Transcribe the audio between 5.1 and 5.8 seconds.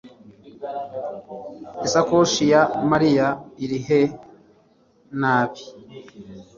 nabi